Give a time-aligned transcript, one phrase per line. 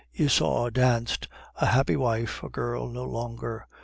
[0.17, 1.27] Isaure danced,
[1.57, 3.67] a happy wife, a girl no longer.